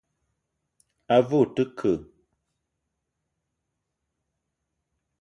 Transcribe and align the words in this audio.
A 1.15 1.17
ve 1.27 1.35
o 1.41 1.43
te 1.55 1.63
ke? 1.77 1.93